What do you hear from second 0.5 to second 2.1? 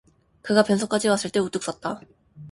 변소까지 왔을 때 우뚝 섰다.